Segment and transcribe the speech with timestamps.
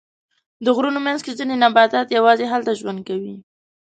[0.65, 3.35] د غرونو منځ کې ځینې نباتات یواځې هلته ژوند کوي.